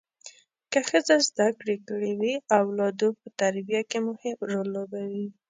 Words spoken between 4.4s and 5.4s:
رول لوبوي